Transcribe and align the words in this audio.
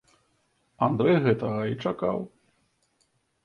Андрэй 0.87 1.19
гэтага 1.27 1.61
і 1.75 1.79
чакаў. 1.87 2.17